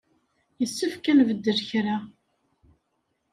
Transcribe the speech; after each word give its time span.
Yessefk 0.59 1.05
ad 1.11 1.15
nbeddel 1.19 1.59
kra. 1.69 1.97